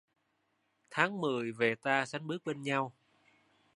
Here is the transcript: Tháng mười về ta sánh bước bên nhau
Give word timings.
Tháng 0.91 1.21
mười 1.21 1.51
về 1.51 1.75
ta 1.75 2.05
sánh 2.05 2.27
bước 2.27 2.45
bên 2.45 2.61
nhau 2.61 2.93